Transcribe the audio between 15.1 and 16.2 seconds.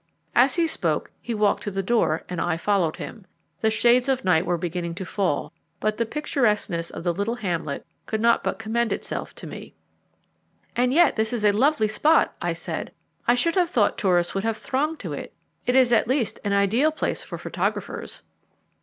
it. It is at